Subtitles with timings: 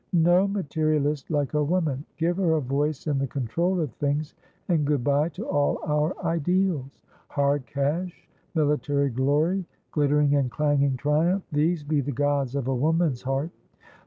[0.13, 4.33] No materialist like a woman; give her a voice in the control of things,
[4.67, 6.99] and good bye to all our ideals.
[7.27, 13.51] Hard cash, military glory, glittering and clanging triumphthese be the gods of a woman's heart.